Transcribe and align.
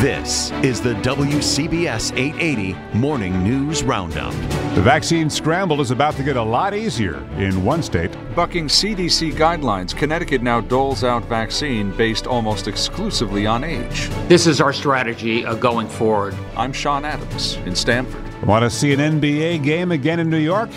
This 0.00 0.52
is 0.62 0.80
the 0.80 0.94
WCBS 0.94 2.16
880 2.16 2.96
Morning 2.96 3.42
News 3.42 3.82
Roundup. 3.82 4.30
The 4.76 4.80
vaccine 4.80 5.28
scramble 5.28 5.80
is 5.80 5.90
about 5.90 6.14
to 6.14 6.22
get 6.22 6.36
a 6.36 6.42
lot 6.42 6.72
easier 6.72 7.16
in 7.36 7.64
one 7.64 7.82
state. 7.82 8.16
Bucking 8.36 8.68
CDC 8.68 9.32
guidelines, 9.32 9.96
Connecticut 9.96 10.40
now 10.40 10.60
doles 10.60 11.02
out 11.02 11.24
vaccine 11.24 11.90
based 11.96 12.28
almost 12.28 12.68
exclusively 12.68 13.44
on 13.44 13.64
age. 13.64 14.08
This 14.28 14.46
is 14.46 14.60
our 14.60 14.72
strategy 14.72 15.44
uh, 15.44 15.56
going 15.56 15.88
forward. 15.88 16.36
I'm 16.56 16.72
Sean 16.72 17.04
Adams 17.04 17.56
in 17.66 17.74
Stamford. 17.74 18.22
Want 18.46 18.62
to 18.62 18.70
see 18.70 18.92
an 18.92 19.00
NBA 19.00 19.64
game 19.64 19.90
again 19.90 20.20
in 20.20 20.30
New 20.30 20.38
York? 20.38 20.70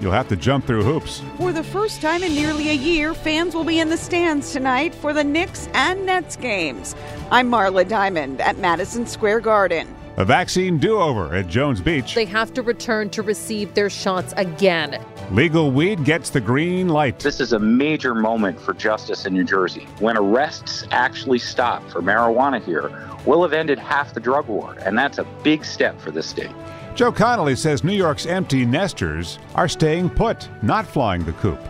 You'll 0.00 0.12
have 0.12 0.28
to 0.28 0.36
jump 0.36 0.66
through 0.66 0.84
hoops. 0.84 1.22
For 1.38 1.52
the 1.52 1.64
first 1.64 2.00
time 2.00 2.22
in 2.22 2.32
nearly 2.32 2.68
a 2.70 2.74
year, 2.74 3.14
fans 3.14 3.54
will 3.54 3.64
be 3.64 3.80
in 3.80 3.88
the 3.88 3.96
stands 3.96 4.52
tonight 4.52 4.94
for 4.94 5.12
the 5.12 5.24
Knicks 5.24 5.68
and 5.74 6.06
Nets 6.06 6.36
games. 6.36 6.94
I'm 7.30 7.50
Marla 7.50 7.88
Diamond 7.88 8.40
at 8.40 8.58
Madison 8.58 9.06
Square 9.06 9.40
Garden. 9.40 9.92
A 10.16 10.24
vaccine 10.24 10.78
do 10.78 10.98
over 10.98 11.34
at 11.34 11.46
Jones 11.46 11.80
Beach. 11.80 12.14
They 12.14 12.24
have 12.24 12.52
to 12.54 12.62
return 12.62 13.08
to 13.10 13.22
receive 13.22 13.74
their 13.74 13.88
shots 13.88 14.34
again. 14.36 15.00
Legal 15.30 15.70
weed 15.70 16.04
gets 16.04 16.30
the 16.30 16.40
green 16.40 16.88
light. 16.88 17.20
This 17.20 17.38
is 17.38 17.52
a 17.52 17.58
major 17.58 18.16
moment 18.16 18.60
for 18.60 18.74
justice 18.74 19.26
in 19.26 19.34
New 19.34 19.44
Jersey. 19.44 19.86
When 20.00 20.16
arrests 20.16 20.86
actually 20.90 21.38
stop 21.38 21.88
for 21.90 22.02
marijuana 22.02 22.60
here, 22.60 22.90
we'll 23.26 23.42
have 23.42 23.52
ended 23.52 23.78
half 23.78 24.12
the 24.12 24.20
drug 24.20 24.48
war, 24.48 24.76
and 24.84 24.98
that's 24.98 25.18
a 25.18 25.24
big 25.44 25.64
step 25.64 26.00
for 26.00 26.10
the 26.10 26.22
state. 26.22 26.50
Joe 26.98 27.12
Connolly 27.12 27.54
says 27.54 27.84
New 27.84 27.92
York's 27.92 28.26
empty 28.26 28.66
nesters 28.66 29.38
are 29.54 29.68
staying 29.68 30.10
put, 30.10 30.48
not 30.62 30.84
flying 30.84 31.24
the 31.24 31.32
coop. 31.34 31.60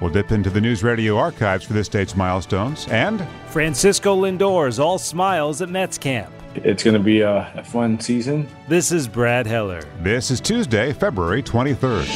We'll 0.00 0.10
dip 0.10 0.32
into 0.32 0.50
the 0.50 0.60
News 0.60 0.82
Radio 0.82 1.16
archives 1.16 1.64
for 1.64 1.72
this 1.72 1.86
state's 1.86 2.16
milestones 2.16 2.88
and 2.88 3.24
Francisco 3.50 4.16
Lindor's 4.16 4.80
all 4.80 4.98
smiles 4.98 5.62
at 5.62 5.68
Mets 5.68 5.98
camp. 5.98 6.32
It's 6.56 6.82
going 6.82 6.94
to 6.96 7.00
be 7.00 7.20
a, 7.20 7.48
a 7.54 7.62
fun 7.62 8.00
season. 8.00 8.48
This 8.66 8.90
is 8.90 9.06
Brad 9.06 9.46
Heller. 9.46 9.84
This 10.00 10.32
is 10.32 10.40
Tuesday, 10.40 10.92
February 10.92 11.44
23rd. 11.44 12.06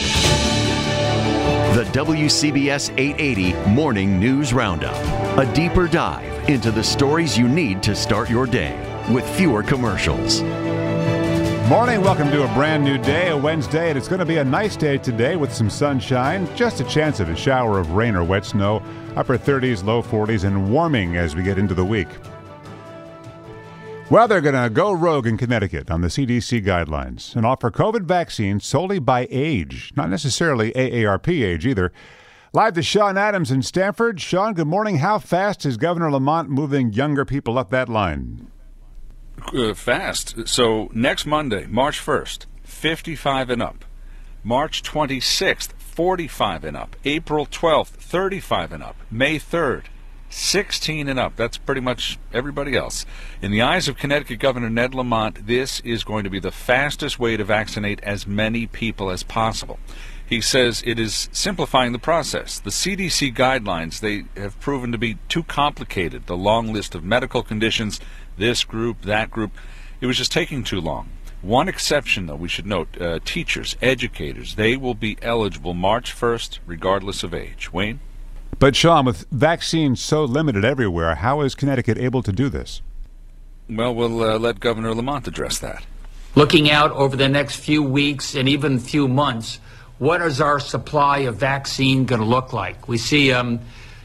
The 1.76 1.84
WCBS 1.92 2.90
880 2.98 3.70
Morning 3.70 4.18
News 4.18 4.52
Roundup. 4.52 4.96
A 5.38 5.54
deeper 5.54 5.86
dive 5.86 6.48
into 6.50 6.72
the 6.72 6.82
stories 6.82 7.38
you 7.38 7.46
need 7.46 7.80
to 7.84 7.94
start 7.94 8.28
your 8.28 8.46
day 8.46 8.76
with 9.08 9.24
fewer 9.36 9.62
commercials. 9.62 10.42
Morning, 11.70 12.00
welcome 12.00 12.32
to 12.32 12.42
a 12.42 12.52
brand 12.52 12.82
new 12.82 12.98
day, 12.98 13.28
a 13.28 13.36
Wednesday, 13.36 13.90
and 13.90 13.96
it's 13.96 14.08
going 14.08 14.18
to 14.18 14.26
be 14.26 14.38
a 14.38 14.44
nice 14.44 14.74
day 14.74 14.98
today 14.98 15.36
with 15.36 15.54
some 15.54 15.70
sunshine, 15.70 16.48
just 16.56 16.80
a 16.80 16.84
chance 16.84 17.20
of 17.20 17.28
a 17.28 17.36
shower 17.36 17.78
of 17.78 17.92
rain 17.92 18.16
or 18.16 18.24
wet 18.24 18.44
snow, 18.44 18.82
upper 19.14 19.38
30s, 19.38 19.84
low 19.84 20.02
40s, 20.02 20.42
and 20.42 20.72
warming 20.72 21.16
as 21.16 21.36
we 21.36 21.44
get 21.44 21.58
into 21.58 21.72
the 21.72 21.84
week. 21.84 22.08
Well, 24.10 24.26
they're 24.26 24.40
going 24.40 24.60
to 24.60 24.68
go 24.68 24.90
rogue 24.90 25.28
in 25.28 25.38
Connecticut 25.38 25.92
on 25.92 26.00
the 26.00 26.08
CDC 26.08 26.66
guidelines 26.66 27.36
and 27.36 27.46
offer 27.46 27.70
COVID 27.70 28.02
vaccines 28.02 28.66
solely 28.66 28.98
by 28.98 29.28
age, 29.30 29.92
not 29.94 30.10
necessarily 30.10 30.72
AARP 30.72 31.28
age 31.28 31.64
either. 31.68 31.92
Live 32.52 32.74
to 32.74 32.82
Sean 32.82 33.16
Adams 33.16 33.52
in 33.52 33.62
Stamford. 33.62 34.20
Sean, 34.20 34.54
good 34.54 34.66
morning. 34.66 34.96
How 34.96 35.20
fast 35.20 35.64
is 35.64 35.76
Governor 35.76 36.10
Lamont 36.10 36.50
moving 36.50 36.92
younger 36.92 37.24
people 37.24 37.56
up 37.56 37.70
that 37.70 37.88
line? 37.88 38.50
Uh, 39.46 39.74
fast. 39.74 40.48
So 40.48 40.90
next 40.92 41.26
Monday, 41.26 41.66
March 41.66 41.98
1st, 41.98 42.46
55 42.62 43.50
and 43.50 43.62
up. 43.62 43.84
March 44.42 44.82
26th, 44.82 45.72
45 45.74 46.64
and 46.64 46.76
up. 46.76 46.96
April 47.04 47.46
12th, 47.46 47.88
35 47.88 48.72
and 48.72 48.82
up. 48.82 48.96
May 49.10 49.38
3rd, 49.38 49.84
16 50.30 51.08
and 51.08 51.18
up. 51.18 51.36
That's 51.36 51.58
pretty 51.58 51.80
much 51.80 52.18
everybody 52.32 52.76
else. 52.76 53.04
In 53.42 53.50
the 53.50 53.62
eyes 53.62 53.88
of 53.88 53.96
Connecticut 53.96 54.38
Governor 54.38 54.70
Ned 54.70 54.94
Lamont, 54.94 55.46
this 55.46 55.80
is 55.80 56.04
going 56.04 56.24
to 56.24 56.30
be 56.30 56.40
the 56.40 56.52
fastest 56.52 57.18
way 57.18 57.36
to 57.36 57.44
vaccinate 57.44 58.00
as 58.02 58.26
many 58.26 58.66
people 58.66 59.10
as 59.10 59.22
possible. 59.22 59.78
He 60.30 60.40
says 60.40 60.82
it 60.86 61.00
is 61.00 61.28
simplifying 61.32 61.90
the 61.90 61.98
process. 61.98 62.60
The 62.60 62.70
CDC 62.70 63.34
guidelines, 63.34 63.98
they 63.98 64.26
have 64.40 64.60
proven 64.60 64.92
to 64.92 64.98
be 64.98 65.18
too 65.28 65.42
complicated. 65.42 66.26
The 66.26 66.36
long 66.36 66.72
list 66.72 66.94
of 66.94 67.02
medical 67.02 67.42
conditions, 67.42 67.98
this 68.40 68.64
group, 68.64 69.02
that 69.02 69.30
group, 69.30 69.52
it 70.00 70.06
was 70.06 70.16
just 70.16 70.32
taking 70.32 70.64
too 70.64 70.80
long. 70.80 71.08
One 71.42 71.68
exception, 71.68 72.26
though, 72.26 72.36
we 72.36 72.48
should 72.48 72.66
note 72.66 73.00
uh, 73.00 73.20
teachers, 73.24 73.76
educators, 73.80 74.56
they 74.56 74.76
will 74.76 74.94
be 74.94 75.16
eligible 75.22 75.72
March 75.72 76.14
1st, 76.14 76.58
regardless 76.66 77.22
of 77.22 77.32
age. 77.32 77.72
Wayne? 77.72 78.00
But, 78.58 78.76
Sean, 78.76 79.06
with 79.06 79.26
vaccines 79.30 80.02
so 80.02 80.24
limited 80.24 80.64
everywhere, 80.64 81.14
how 81.14 81.40
is 81.40 81.54
Connecticut 81.54 81.96
able 81.96 82.22
to 82.22 82.32
do 82.32 82.50
this? 82.50 82.82
Well, 83.70 83.94
we'll 83.94 84.22
uh, 84.22 84.38
let 84.38 84.60
Governor 84.60 84.94
Lamont 84.94 85.28
address 85.28 85.58
that. 85.60 85.86
Looking 86.34 86.70
out 86.70 86.90
over 86.92 87.16
the 87.16 87.28
next 87.28 87.56
few 87.56 87.82
weeks 87.82 88.34
and 88.34 88.48
even 88.48 88.78
few 88.78 89.08
months, 89.08 89.60
what 89.98 90.20
is 90.20 90.40
our 90.40 90.60
supply 90.60 91.20
of 91.20 91.36
vaccine 91.36 92.04
going 92.04 92.20
to 92.20 92.26
look 92.26 92.52
like? 92.52 92.86
We 92.86 92.98
see, 92.98 93.32
um, 93.32 93.60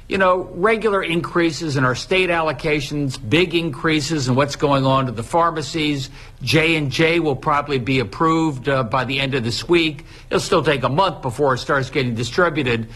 you 0.07 0.19
know, 0.19 0.49
regular 0.53 1.01
increases 1.01 1.77
in 1.77 1.83
our 1.83 1.95
state 1.95 2.29
allocations, 2.29 3.17
big 3.29 3.55
increases 3.55 4.27
in 4.27 4.35
what's 4.35 4.55
going 4.55 4.85
on 4.85 5.07
to 5.07 5.11
the 5.11 5.23
pharmacies. 5.23 6.11
J 6.43 6.75
and 6.75 6.91
J 6.91 7.19
will 7.19 7.35
probably 7.35 7.79
be 7.79 7.99
approved 7.99 8.69
uh, 8.69 8.83
by 8.83 9.05
the 9.05 9.19
end 9.19 9.33
of 9.33 9.43
this 9.43 9.67
week. 9.67 10.05
It'll 10.29 10.39
still 10.39 10.63
take 10.63 10.83
a 10.83 10.89
month 10.89 11.23
before 11.23 11.55
it 11.55 11.57
starts 11.57 11.89
getting 11.89 12.13
distributed, 12.13 12.87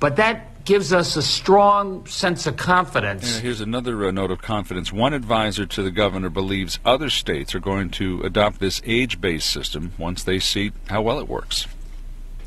but 0.00 0.16
that 0.16 0.64
gives 0.64 0.92
us 0.92 1.14
a 1.14 1.22
strong 1.22 2.04
sense 2.06 2.48
of 2.48 2.56
confidence. 2.56 3.36
Yeah, 3.36 3.42
here's 3.42 3.60
another 3.60 4.04
uh, 4.04 4.10
note 4.10 4.32
of 4.32 4.42
confidence. 4.42 4.92
One 4.92 5.12
advisor 5.14 5.64
to 5.64 5.82
the 5.84 5.92
governor 5.92 6.28
believes 6.28 6.80
other 6.84 7.08
states 7.08 7.54
are 7.54 7.60
going 7.60 7.90
to 7.90 8.20
adopt 8.22 8.58
this 8.58 8.82
age-based 8.84 9.48
system 9.48 9.92
once 9.96 10.24
they 10.24 10.40
see 10.40 10.72
how 10.88 11.02
well 11.02 11.20
it 11.20 11.28
works. 11.28 11.68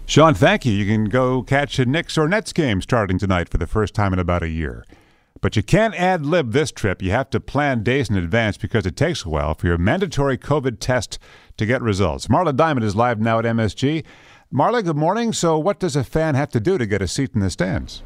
Sean, 0.09 0.33
thank 0.33 0.65
you. 0.65 0.73
You 0.73 0.87
can 0.87 1.05
go 1.05 1.43
catch 1.43 1.77
a 1.77 1.85
Knicks 1.85 2.17
or 2.17 2.27
Nets 2.27 2.51
game 2.51 2.81
starting 2.81 3.19
tonight 3.19 3.47
for 3.47 3.59
the 3.59 3.67
first 3.67 3.93
time 3.93 4.11
in 4.11 4.17
about 4.17 4.41
a 4.41 4.49
year. 4.49 4.83
But 5.39 5.55
you 5.55 5.61
can't 5.61 5.93
ad 5.93 6.25
lib 6.25 6.51
this 6.51 6.71
trip. 6.71 7.03
You 7.03 7.11
have 7.11 7.29
to 7.29 7.39
plan 7.39 7.83
days 7.83 8.09
in 8.09 8.17
advance 8.17 8.57
because 8.57 8.87
it 8.87 8.95
takes 8.95 9.23
a 9.23 9.29
while 9.29 9.53
for 9.53 9.67
your 9.67 9.77
mandatory 9.77 10.35
COVID 10.35 10.79
test 10.79 11.19
to 11.57 11.65
get 11.67 11.83
results. 11.83 12.25
Marla 12.25 12.55
Diamond 12.55 12.87
is 12.87 12.95
live 12.95 13.19
now 13.19 13.37
at 13.37 13.45
MSG. 13.45 14.03
Marla, 14.51 14.83
good 14.83 14.97
morning. 14.97 15.31
So, 15.31 15.59
what 15.59 15.79
does 15.79 15.95
a 15.95 16.03
fan 16.03 16.33
have 16.33 16.49
to 16.53 16.59
do 16.59 16.79
to 16.79 16.87
get 16.87 17.03
a 17.03 17.07
seat 17.07 17.35
in 17.35 17.41
the 17.41 17.51
stands? 17.51 18.01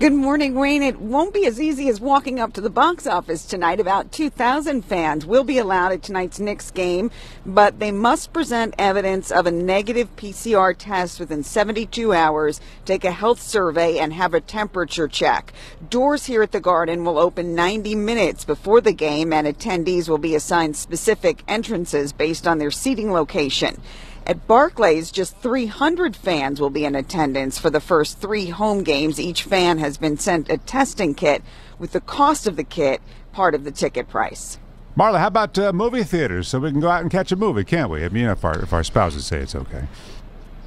Good 0.00 0.14
morning, 0.14 0.54
Wayne. 0.54 0.82
It 0.82 0.98
won't 0.98 1.34
be 1.34 1.44
as 1.44 1.60
easy 1.60 1.86
as 1.90 2.00
walking 2.00 2.40
up 2.40 2.54
to 2.54 2.62
the 2.62 2.70
box 2.70 3.06
office 3.06 3.44
tonight. 3.44 3.80
About 3.80 4.12
2,000 4.12 4.82
fans 4.82 5.26
will 5.26 5.44
be 5.44 5.58
allowed 5.58 5.92
at 5.92 6.02
tonight's 6.02 6.40
Knicks 6.40 6.70
game, 6.70 7.10
but 7.44 7.80
they 7.80 7.92
must 7.92 8.32
present 8.32 8.74
evidence 8.78 9.30
of 9.30 9.44
a 9.44 9.50
negative 9.50 10.08
PCR 10.16 10.74
test 10.74 11.20
within 11.20 11.44
72 11.44 12.14
hours, 12.14 12.62
take 12.86 13.04
a 13.04 13.10
health 13.10 13.42
survey, 13.42 13.98
and 13.98 14.14
have 14.14 14.32
a 14.32 14.40
temperature 14.40 15.06
check. 15.06 15.52
Doors 15.90 16.24
here 16.24 16.42
at 16.42 16.52
the 16.52 16.60
Garden 16.60 17.04
will 17.04 17.18
open 17.18 17.54
90 17.54 17.94
minutes 17.94 18.46
before 18.46 18.80
the 18.80 18.94
game, 18.94 19.34
and 19.34 19.46
attendees 19.46 20.08
will 20.08 20.16
be 20.16 20.34
assigned 20.34 20.76
specific 20.76 21.42
entrances 21.46 22.14
based 22.14 22.48
on 22.48 22.56
their 22.56 22.70
seating 22.70 23.12
location. 23.12 23.78
At 24.26 24.46
Barclays, 24.46 25.10
just 25.10 25.36
300 25.38 26.14
fans 26.14 26.60
will 26.60 26.70
be 26.70 26.84
in 26.84 26.94
attendance 26.94 27.58
for 27.58 27.70
the 27.70 27.80
first 27.80 28.18
three 28.18 28.50
home 28.50 28.82
games. 28.82 29.18
Each 29.18 29.42
fan 29.42 29.78
has 29.78 29.96
been 29.96 30.18
sent 30.18 30.50
a 30.50 30.58
testing 30.58 31.14
kit 31.14 31.42
with 31.78 31.92
the 31.92 32.00
cost 32.00 32.46
of 32.46 32.56
the 32.56 32.64
kit 32.64 33.00
part 33.32 33.54
of 33.54 33.64
the 33.64 33.70
ticket 33.70 34.08
price. 34.08 34.58
Marla, 34.96 35.18
how 35.18 35.28
about 35.28 35.58
uh, 35.58 35.72
movie 35.72 36.02
theaters 36.02 36.48
so 36.48 36.58
we 36.58 36.70
can 36.70 36.80
go 36.80 36.88
out 36.88 37.00
and 37.00 37.10
catch 37.10 37.32
a 37.32 37.36
movie, 37.36 37.64
can't 37.64 37.90
we? 37.90 38.04
I 38.04 38.08
mean, 38.08 38.26
if 38.26 38.44
our, 38.44 38.60
if 38.60 38.72
our 38.72 38.84
spouses 38.84 39.26
say 39.26 39.38
it's 39.38 39.54
okay. 39.54 39.86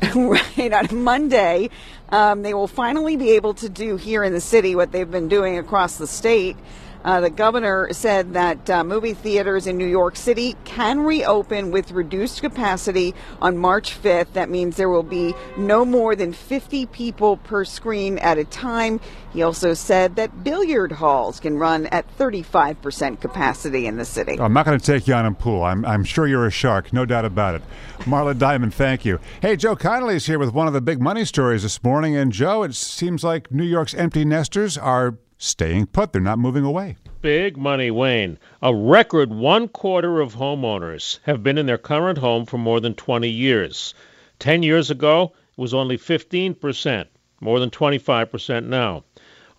right 0.16 0.74
on 0.74 1.04
Monday, 1.04 1.70
um, 2.10 2.42
they 2.42 2.54
will 2.54 2.68
finally 2.68 3.16
be 3.16 3.32
able 3.32 3.54
to 3.54 3.70
do 3.70 3.96
here 3.96 4.24
in 4.24 4.34
the 4.34 4.42
city 4.42 4.76
what 4.76 4.92
they've 4.92 5.12
been 5.12 5.28
doing 5.28 5.58
across 5.58 5.98
the 5.98 6.08
state. 6.08 6.58
Uh, 7.04 7.20
the 7.20 7.30
governor 7.30 7.90
said 7.92 8.34
that 8.34 8.70
uh, 8.70 8.84
movie 8.84 9.14
theaters 9.14 9.68
in 9.68 9.78
New 9.78 9.88
York 9.88 10.16
City 10.16 10.56
can 10.64 11.02
reopen 11.02 11.72
with 11.72 11.92
reduced 11.92 12.42
capacity 12.42 13.14
on 13.42 13.58
March 13.58 14.02
5th. 14.02 14.34
That 14.34 14.50
means 14.50 14.78
there 14.78 14.90
will 14.90 15.04
be 15.04 15.34
no 15.58 15.84
more 15.84 16.16
than 16.16 16.32
50 16.32 16.86
people 16.88 17.38
per 17.38 17.66
screen 17.66 18.18
at 18.20 18.38
a 18.38 18.46
time. 18.46 19.00
He 19.34 19.42
also 19.42 19.74
said 19.74 20.16
that 20.16 20.44
billiard 20.44 20.92
halls 20.92 21.40
can 21.40 21.58
run 21.58 21.88
at 21.88 22.06
35% 22.18 23.20
capacity 23.20 23.88
in 23.88 23.98
the 23.98 24.06
city. 24.06 24.38
Oh, 24.40 24.44
I'm 24.44 24.54
not 24.54 24.66
going 24.66 24.80
to 24.80 24.86
take 24.86 25.08
you 25.08 25.16
on 25.16 25.26
a 25.26 25.34
pool. 25.34 25.64
I'm, 25.64 25.84
I'm 25.86 26.04
sure 26.04 26.28
you're 26.28 26.46
a 26.46 26.52
shark, 26.52 26.94
no 26.94 27.04
doubt 27.04 27.26
about 27.26 27.56
it. 27.56 27.64
Marla 28.02 28.38
Diamond, 28.38 28.74
thank 28.74 29.06
you. 29.06 29.20
Hey, 29.42 29.56
Joe 29.56 29.76
Connolly 29.76 30.16
is 30.16 30.28
here 30.28 30.40
with 30.40 30.54
one 30.54 30.68
of 30.68 30.74
the 30.74 30.82
big 30.82 31.02
money 31.02 31.26
stories 31.26 31.64
this 31.64 31.84
morning. 31.84 32.16
And, 32.16 32.32
Joe, 32.32 32.64
it 32.64 32.76
seems 32.76 33.24
like 33.24 33.52
New 33.52 33.64
York's 33.64 33.94
empty 33.96 34.24
nesters 34.24 34.78
are 34.78 35.18
staying 35.44 35.88
put. 35.88 36.14
They're 36.14 36.22
not 36.22 36.40
moving 36.40 36.64
away. 36.64 36.96
Big 37.22 37.58
money, 37.58 37.92
Wayne. 37.92 38.38
A 38.62 38.74
record 38.74 39.30
one 39.30 39.68
quarter 39.68 40.22
of 40.22 40.36
homeowners 40.36 41.20
have 41.24 41.44
been 41.44 41.58
in 41.58 41.66
their 41.66 41.78
current 41.78 42.18
home 42.18 42.46
for 42.46 42.58
more 42.58 42.80
than 42.80 42.96
20 42.96 43.30
years. 43.30 43.94
Ten 44.40 44.64
years 44.64 44.90
ago, 44.90 45.34
it 45.58 45.62
was 45.62 45.74
only 45.74 45.98
15%, 45.98 47.06
more 47.42 47.60
than 47.60 47.70
25% 47.70 48.66
now. 48.66 49.04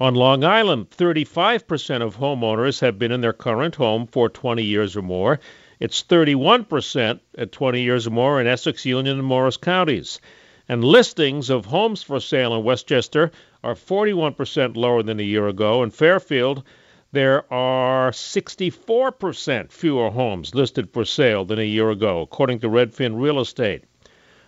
On 0.01 0.15
Long 0.15 0.43
Island, 0.43 0.91
35% 0.91 2.03
of 2.03 2.17
homeowners 2.17 2.81
have 2.81 2.99
been 2.99 3.13
in 3.13 3.21
their 3.21 3.33
current 3.33 3.77
home 3.77 4.07
for 4.07 4.29
20 4.29 4.65
years 4.65 4.97
or 4.97 5.03
more. 5.03 5.39
It's 5.81 6.03
31% 6.03 7.21
at 7.39 7.53
20 7.53 7.83
years 7.83 8.07
or 8.07 8.11
more 8.11 8.41
in 8.41 8.47
Essex, 8.47 8.85
Union, 8.85 9.19
and 9.19 9.27
Morris 9.27 9.57
counties. 9.57 10.21
And 10.69 10.83
listings 10.83 11.51
of 11.51 11.67
homes 11.67 12.03
for 12.03 12.21
sale 12.21 12.55
in 12.55 12.65
Westchester 12.65 13.31
are 13.65 13.75
41% 13.75 14.77
lower 14.77 15.03
than 15.03 15.19
a 15.19 15.25
year 15.25 15.49
ago. 15.49 15.83
In 15.83 15.91
Fairfield, 15.91 16.63
there 17.13 17.51
are 17.53 18.11
64% 18.11 19.73
fewer 19.73 20.11
homes 20.11 20.55
listed 20.55 20.91
for 20.93 21.05
sale 21.05 21.45
than 21.45 21.59
a 21.59 21.65
year 21.65 21.91
ago, 21.91 22.21
according 22.21 22.59
to 22.61 22.69
Redfin 22.69 23.21
Real 23.21 23.41
Estate. 23.41 23.85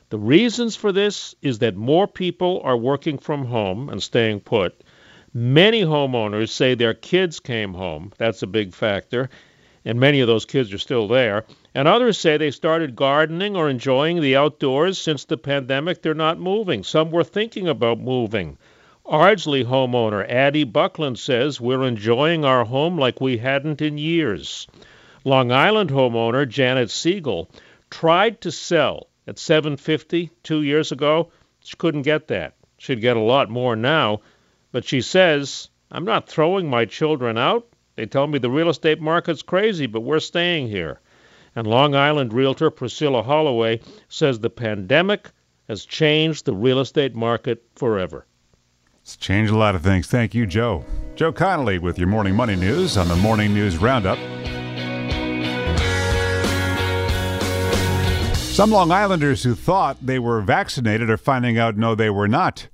The 0.08 0.18
reasons 0.18 0.76
for 0.76 0.92
this 0.92 1.34
is 1.42 1.60
that 1.60 1.76
more 1.76 2.06
people 2.06 2.60
are 2.62 2.76
working 2.76 3.18
from 3.18 3.46
home 3.46 3.88
and 3.88 4.02
staying 4.02 4.40
put. 4.40 4.84
Many 5.32 5.82
homeowners 5.82 6.50
say 6.50 6.74
their 6.74 6.94
kids 6.94 7.40
came 7.40 7.74
home. 7.74 8.12
That's 8.18 8.42
a 8.42 8.46
big 8.46 8.74
factor. 8.74 9.30
And 9.84 10.00
many 10.00 10.20
of 10.20 10.26
those 10.26 10.44
kids 10.44 10.72
are 10.72 10.78
still 10.78 11.08
there. 11.08 11.44
And 11.74 11.86
others 11.86 12.18
say 12.18 12.36
they 12.36 12.50
started 12.50 12.96
gardening 12.96 13.56
or 13.56 13.68
enjoying 13.68 14.20
the 14.20 14.36
outdoors 14.36 14.98
since 14.98 15.24
the 15.24 15.36
pandemic. 15.36 16.02
They're 16.02 16.14
not 16.14 16.40
moving. 16.40 16.82
Some 16.82 17.10
were 17.10 17.24
thinking 17.24 17.68
about 17.68 17.98
moving. 17.98 18.58
Ardsley 19.08 19.64
homeowner 19.64 20.28
Addie 20.28 20.64
Buckland 20.64 21.16
says 21.16 21.60
we're 21.60 21.84
enjoying 21.84 22.44
our 22.44 22.64
home 22.64 22.98
like 22.98 23.20
we 23.20 23.36
hadn't 23.36 23.80
in 23.80 23.98
years. 23.98 24.66
Long 25.24 25.52
Island 25.52 25.90
homeowner 25.90 26.48
Janet 26.48 26.90
Siegel 26.90 27.48
tried 27.88 28.40
to 28.40 28.50
sell 28.50 29.06
at 29.28 29.38
750 29.38 30.32
two 30.42 30.60
years 30.62 30.90
ago. 30.90 31.30
She 31.60 31.76
couldn't 31.76 32.02
get 32.02 32.26
that. 32.28 32.56
She'd 32.78 33.00
get 33.00 33.16
a 33.16 33.20
lot 33.20 33.48
more 33.48 33.76
now, 33.76 34.22
but 34.72 34.84
she 34.84 35.00
says, 35.00 35.70
I'm 35.88 36.04
not 36.04 36.28
throwing 36.28 36.68
my 36.68 36.84
children 36.84 37.38
out. 37.38 37.68
They 37.94 38.06
tell 38.06 38.26
me 38.26 38.40
the 38.40 38.50
real 38.50 38.70
estate 38.70 39.00
market's 39.00 39.42
crazy, 39.42 39.86
but 39.86 40.00
we're 40.00 40.18
staying 40.18 40.66
here. 40.66 41.00
And 41.54 41.68
Long 41.68 41.94
Island 41.94 42.32
realtor 42.32 42.72
Priscilla 42.72 43.22
Holloway 43.22 43.82
says 44.08 44.40
the 44.40 44.50
pandemic 44.50 45.30
has 45.68 45.84
changed 45.84 46.44
the 46.44 46.54
real 46.54 46.80
estate 46.80 47.14
market 47.14 47.64
forever. 47.76 48.26
It's 49.06 49.14
changed 49.16 49.52
a 49.52 49.56
lot 49.56 49.76
of 49.76 49.82
things. 49.82 50.08
Thank 50.08 50.34
you, 50.34 50.46
Joe. 50.46 50.84
Joe 51.14 51.30
Connolly 51.30 51.78
with 51.78 51.96
your 51.96 52.08
morning 52.08 52.34
money 52.34 52.56
news 52.56 52.96
on 52.96 53.06
the 53.06 53.14
Morning 53.14 53.54
News 53.54 53.78
Roundup. 53.78 54.18
Some 58.36 58.72
Long 58.72 58.90
Islanders 58.90 59.44
who 59.44 59.54
thought 59.54 60.04
they 60.04 60.18
were 60.18 60.40
vaccinated 60.40 61.08
are 61.08 61.16
finding 61.16 61.56
out 61.56 61.76
no, 61.76 61.94
they 61.94 62.10
were 62.10 62.26
not. 62.26 62.66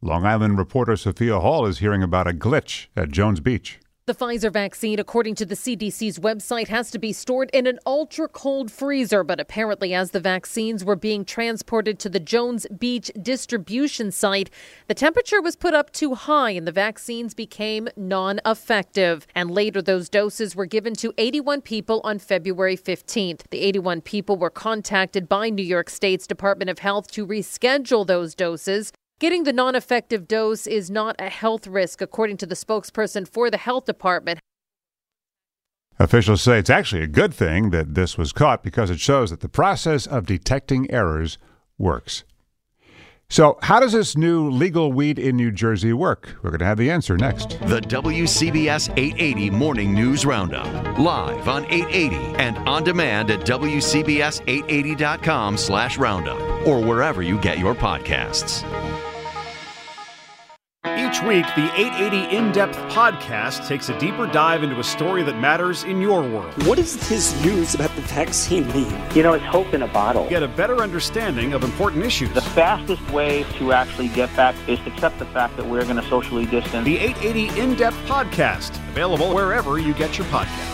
Long 0.00 0.24
Island 0.24 0.56
reporter 0.56 0.96
Sophia 0.96 1.38
Hall 1.40 1.66
is 1.66 1.80
hearing 1.80 2.02
about 2.02 2.26
a 2.26 2.32
glitch 2.32 2.86
at 2.96 3.10
Jones 3.10 3.40
Beach. 3.40 3.78
The 4.06 4.14
Pfizer 4.14 4.52
vaccine, 4.52 4.98
according 4.98 5.34
to 5.36 5.46
the 5.46 5.54
CDC's 5.54 6.18
website, 6.18 6.68
has 6.68 6.90
to 6.90 6.98
be 6.98 7.10
stored 7.10 7.48
in 7.54 7.66
an 7.66 7.78
ultra 7.86 8.28
cold 8.28 8.70
freezer. 8.70 9.24
But 9.24 9.40
apparently, 9.40 9.94
as 9.94 10.10
the 10.10 10.20
vaccines 10.20 10.84
were 10.84 10.94
being 10.94 11.24
transported 11.24 11.98
to 12.00 12.10
the 12.10 12.20
Jones 12.20 12.66
Beach 12.66 13.10
distribution 13.22 14.12
site, 14.12 14.50
the 14.88 14.94
temperature 14.94 15.40
was 15.40 15.56
put 15.56 15.72
up 15.72 15.90
too 15.90 16.14
high 16.16 16.50
and 16.50 16.66
the 16.66 16.70
vaccines 16.70 17.32
became 17.32 17.88
non 17.96 18.40
effective. 18.44 19.26
And 19.34 19.50
later, 19.50 19.80
those 19.80 20.10
doses 20.10 20.54
were 20.54 20.66
given 20.66 20.92
to 20.96 21.14
81 21.16 21.62
people 21.62 22.02
on 22.04 22.18
February 22.18 22.76
15th. 22.76 23.44
The 23.48 23.60
81 23.60 24.02
people 24.02 24.36
were 24.36 24.50
contacted 24.50 25.30
by 25.30 25.48
New 25.48 25.62
York 25.62 25.88
State's 25.88 26.26
Department 26.26 26.68
of 26.68 26.80
Health 26.80 27.10
to 27.12 27.26
reschedule 27.26 28.06
those 28.06 28.34
doses. 28.34 28.92
Getting 29.20 29.44
the 29.44 29.52
non 29.52 29.76
effective 29.76 30.26
dose 30.26 30.66
is 30.66 30.90
not 30.90 31.14
a 31.20 31.28
health 31.28 31.68
risk, 31.68 32.00
according 32.00 32.36
to 32.38 32.46
the 32.46 32.56
spokesperson 32.56 33.28
for 33.28 33.48
the 33.48 33.56
health 33.56 33.84
department. 33.84 34.40
Officials 36.00 36.42
say 36.42 36.58
it's 36.58 36.70
actually 36.70 37.02
a 37.02 37.06
good 37.06 37.32
thing 37.32 37.70
that 37.70 37.94
this 37.94 38.18
was 38.18 38.32
caught 38.32 38.64
because 38.64 38.90
it 38.90 38.98
shows 38.98 39.30
that 39.30 39.38
the 39.38 39.48
process 39.48 40.08
of 40.08 40.26
detecting 40.26 40.90
errors 40.90 41.38
works. 41.78 42.24
So, 43.30 43.58
how 43.62 43.80
does 43.80 43.92
this 43.92 44.16
new 44.16 44.48
legal 44.50 44.92
weed 44.92 45.18
in 45.18 45.36
New 45.36 45.50
Jersey 45.50 45.92
work? 45.92 46.36
We're 46.42 46.50
going 46.50 46.60
to 46.60 46.66
have 46.66 46.78
the 46.78 46.90
answer 46.90 47.16
next. 47.16 47.58
The 47.60 47.80
WCBS 47.80 48.90
880 48.96 49.50
Morning 49.50 49.92
News 49.92 50.24
Roundup, 50.24 50.66
live 50.98 51.48
on 51.48 51.64
880 51.64 52.36
and 52.36 52.56
on 52.68 52.84
demand 52.84 53.30
at 53.30 53.40
WCBS880.com 53.40 55.56
slash 55.56 55.98
roundup 55.98 56.38
or 56.66 56.80
wherever 56.80 57.22
you 57.22 57.40
get 57.40 57.58
your 57.58 57.74
podcasts. 57.74 58.62
Each 60.86 61.22
week, 61.22 61.46
the 61.56 61.70
880 61.74 62.36
In 62.36 62.52
Depth 62.52 62.76
podcast 62.92 63.66
takes 63.66 63.88
a 63.88 63.98
deeper 63.98 64.26
dive 64.26 64.62
into 64.62 64.78
a 64.80 64.84
story 64.84 65.22
that 65.22 65.38
matters 65.38 65.82
in 65.84 65.98
your 65.98 66.20
world. 66.20 66.52
What 66.66 66.76
does 66.76 67.08
this 67.08 67.42
news 67.42 67.74
about 67.74 67.94
the 67.96 68.02
vaccine 68.02 68.66
mean? 68.74 68.94
You 69.14 69.22
know, 69.22 69.32
it's 69.32 69.44
hope 69.46 69.72
in 69.72 69.80
a 69.80 69.86
bottle. 69.86 70.28
Get 70.28 70.42
a 70.42 70.48
better 70.48 70.82
understanding 70.82 71.54
of 71.54 71.64
important 71.64 72.04
issues. 72.04 72.34
The 72.34 72.42
fastest 72.42 73.00
way 73.12 73.44
to 73.56 73.72
actually 73.72 74.08
get 74.08 74.34
back 74.36 74.54
is 74.68 74.78
to 74.80 74.92
accept 74.92 75.18
the 75.18 75.24
fact 75.26 75.56
that 75.56 75.64
we're 75.64 75.84
going 75.84 75.96
to 75.96 76.06
socially 76.10 76.44
distance. 76.44 76.84
The 76.84 76.98
880 76.98 77.58
In 77.58 77.74
Depth 77.76 77.96
podcast, 78.04 78.76
available 78.90 79.34
wherever 79.34 79.78
you 79.78 79.94
get 79.94 80.18
your 80.18 80.26
podcasts. 80.26 80.73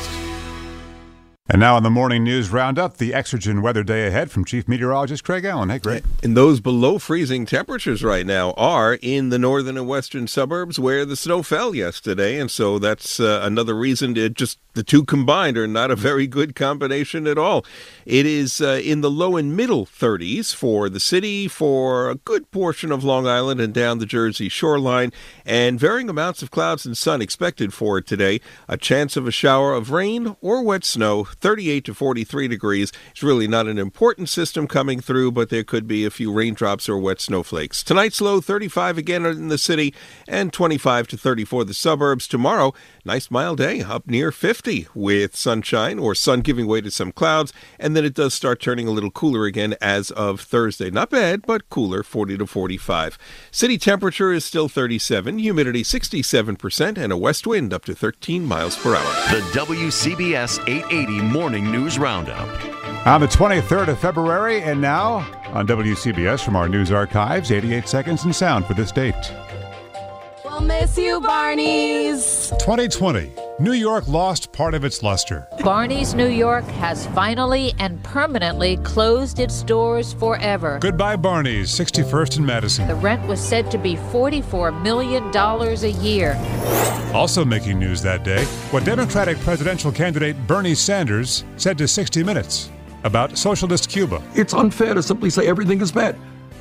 And 1.52 1.59
now 1.59 1.75
on 1.75 1.83
the 1.83 1.90
morning 1.90 2.23
news 2.23 2.50
roundup, 2.50 2.99
the 2.99 3.11
Exergen 3.11 3.61
weather 3.61 3.83
day 3.83 4.07
ahead 4.07 4.30
from 4.30 4.45
Chief 4.45 4.69
Meteorologist 4.69 5.25
Craig 5.25 5.45
Allen. 5.45 5.69
Hey, 5.69 5.80
Craig. 5.80 6.04
And 6.23 6.37
those 6.37 6.61
below 6.61 7.00
freezing 7.00 7.45
temperatures 7.45 8.04
right 8.04 8.25
now 8.25 8.52
are 8.52 9.00
in 9.02 9.30
the 9.30 9.38
northern 9.38 9.76
and 9.76 9.88
western 9.88 10.28
suburbs 10.28 10.78
where 10.78 11.04
the 11.04 11.16
snow 11.16 11.42
fell 11.42 11.75
yesterday. 11.75 12.38
And 12.38 12.52
so 12.52 12.78
that's 12.78 13.19
uh, 13.19 13.40
another 13.42 13.75
reason 13.75 14.14
to 14.14 14.30
just 14.30 14.61
the 14.75 14.85
two 14.85 15.04
combined 15.04 15.59
are 15.59 15.66
not 15.66 15.90
a 15.90 15.97
very 15.97 16.28
good 16.28 16.54
combination 16.54 17.26
at 17.26 17.37
all. 17.37 17.64
It 18.07 18.26
is 18.26 18.61
uh, 18.61 18.80
in 18.85 19.00
the 19.00 19.11
low 19.11 19.37
and 19.37 19.57
middle 19.57 19.85
30s 19.85 20.54
for 20.54 20.88
the 20.88 21.00
city, 21.00 21.49
for 21.49 22.11
a 22.11 22.14
good 22.14 22.49
portion 22.52 22.92
of 22.92 23.02
Long 23.02 23.26
Island 23.26 23.61
and 23.61 23.75
down 23.75 23.99
the 23.99 24.07
Jersey 24.07 24.49
shoreline, 24.49 25.12
and 25.45 25.80
varying 25.80 26.09
amounts 26.09 26.42
of 26.42 26.52
clouds 26.52 26.87
and 26.87 26.97
sun 26.97 27.21
expected 27.21 27.75
for 27.75 28.00
today. 28.00 28.40
A 28.69 28.76
chance 28.76 29.16
of 29.16 29.26
a 29.26 29.33
shower 29.33 29.75
of 29.75 29.90
rain 29.90 30.37
or 30.40 30.62
wet 30.62 30.85
snow 30.85 31.25
38 31.40 31.85
to 31.85 31.94
43 31.94 32.49
degrees. 32.49 32.92
It's 33.11 33.23
really 33.23 33.49
not 33.49 33.66
an 33.66 33.78
important 33.78 34.28
system 34.28 34.66
coming 34.66 35.00
through, 35.00 35.32
but 35.32 35.49
there 35.49 35.64
could 35.64 35.87
be 35.87 36.04
a 36.04 36.11
few 36.11 36.32
raindrops 36.32 36.88
or 36.88 36.99
wet 36.99 37.20
snowflakes. 37.20 37.82
Tonight's 37.82 38.20
low 38.20 38.40
35 38.40 38.99
again 38.99 39.25
in 39.26 39.49
the 39.49 39.59
city 39.59 39.94
and 40.28 40.52
25 40.52 41.09
to 41.09 41.16
34 41.16 41.64
the 41.64 41.75
suburbs. 41.75 42.26
Tomorrow, 42.28 42.75
nice 43.04 43.30
mild 43.30 43.59
day 43.59 43.80
up 43.82 44.06
near 44.06 44.32
50 44.32 44.88
with 44.94 45.37
sunshine 45.37 45.99
or 45.99 46.14
sun 46.14 46.40
giving 46.40 46.66
way 46.66 46.80
to 46.80 46.90
some 46.90 47.12
clouds, 47.12 47.52
and 47.78 47.97
then 47.97 48.04
it 48.04 48.14
does 48.14 48.35
start 48.35 48.61
turning 48.61 48.87
a 48.87 48.90
little 48.90 49.11
cooler 49.11 49.44
again 49.44 49.75
as 49.80 50.11
of 50.12 50.40
Thursday. 50.40 50.90
Not 50.90 51.11
bad, 51.11 51.42
but 51.42 51.68
cooler 51.70 52.02
40 52.02 52.38
to 52.38 52.47
45. 52.47 53.18
City 53.50 53.78
temperature 53.78 54.32
is 54.32 54.44
still 54.44 54.68
37, 54.68 55.38
humidity 55.38 55.82
67%, 55.82 56.99
and 56.99 57.12
a 57.12 57.16
west 57.16 57.47
wind 57.47 57.73
up 57.73 57.85
to 57.85 57.94
13 57.94 58.44
miles 58.44 58.76
per 58.76 58.94
hour. 58.94 59.12
The 59.30 59.40
WCBS 59.59 60.61
880 60.68 61.29
Morning 61.30 61.70
News 61.70 61.96
Roundup. 61.96 62.49
On 63.06 63.20
the 63.20 63.28
23rd 63.28 63.87
of 63.87 64.00
February, 64.00 64.62
and 64.62 64.80
now 64.80 65.25
on 65.52 65.64
WCBS 65.64 66.42
from 66.42 66.56
our 66.56 66.68
news 66.68 66.90
archives, 66.90 67.52
88 67.52 67.87
seconds 67.87 68.25
in 68.25 68.32
sound 68.32 68.66
for 68.66 68.75
this 68.75 68.90
date. 68.90 69.14
We'll 70.61 70.81
miss 70.81 70.99
you, 70.99 71.23
Barney's. 71.23 72.50
2020. 72.59 73.33
New 73.61 73.73
York 73.73 74.07
lost 74.07 74.52
part 74.52 74.75
of 74.75 74.85
its 74.85 75.02
luster. 75.02 75.49
Barney's 75.64 76.12
New 76.12 76.29
York 76.29 76.64
has 76.64 77.07
finally 77.09 77.73
and 77.79 78.02
permanently 78.05 78.76
closed 78.79 79.38
its 79.38 79.62
doors 79.62 80.12
forever. 80.12 80.79
Goodbye, 80.79 81.17
Barney's, 81.17 81.71
61st 81.71 82.37
and 82.37 82.47
Madison. 82.47 82.87
The 82.88 82.95
rent 82.97 83.26
was 83.26 83.40
said 83.40 83.71
to 83.71 83.79
be 83.79 83.95
$44 83.95 84.83
million 84.83 85.35
a 85.35 86.02
year. 86.02 86.37
Also 87.14 87.43
making 87.43 87.79
news 87.79 88.02
that 88.02 88.23
day, 88.23 88.45
what 88.71 88.85
Democratic 88.85 89.38
presidential 89.38 89.90
candidate 89.90 90.37
Bernie 90.47 90.75
Sanders 90.75 91.43
said 91.57 91.79
to 91.79 91.88
60 91.88 92.23
Minutes 92.23 92.69
about 93.05 93.38
socialist 93.38 93.88
Cuba. 93.88 94.23
It's 94.35 94.52
unfair 94.52 94.93
to 94.93 95.02
simply 95.02 95.31
say 95.31 95.47
everything 95.47 95.81
is 95.81 95.90
bad. 95.90 96.19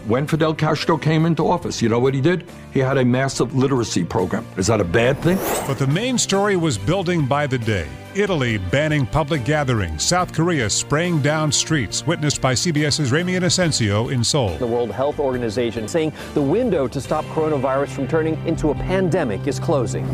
When 0.10 0.26
Fidel 0.26 0.56
Castro 0.56 0.98
came 0.98 1.28
into 1.28 1.48
office, 1.48 1.84
you 1.84 1.88
know 1.88 2.00
what 2.00 2.16
he 2.16 2.20
did? 2.20 2.50
He 2.74 2.80
had 2.80 2.98
a 2.98 3.06
massive 3.06 3.54
literacy 3.54 4.04
program. 4.04 4.44
Is 4.58 4.66
that 4.66 4.82
a 4.82 4.84
bad 4.84 5.20
thing? 5.20 5.38
But 5.68 5.78
the 5.78 5.86
main 5.86 6.18
story 6.18 6.56
was 6.58 6.80
building 6.80 7.28
by 7.28 7.46
the 7.46 7.60
day. 7.60 7.88
Italy 8.20 8.58
banning 8.58 9.06
public 9.06 9.46
gatherings, 9.46 10.04
South 10.04 10.34
Korea 10.34 10.70
spraying 10.70 11.22
down 11.22 11.52
streets, 11.54 12.06
witnessed 12.06 12.42
by 12.42 12.54
CBS's 12.54 13.14
Ramy 13.14 13.34
Inocencio 13.34 14.12
in 14.12 14.26
Seoul. 14.26 14.58
The 14.58 14.68
World 14.68 14.92
Health 14.92 15.20
Organization 15.20 15.88
saying 15.88 16.12
the 16.34 16.42
window 16.42 16.86
to 16.88 17.00
stop 17.00 17.24
coronavirus 17.26 17.90
from 17.90 18.08
turning 18.10 18.36
into 18.46 18.72
a 18.72 18.76
pandemic 18.76 19.48
is 19.48 19.58
closing. 19.58 20.06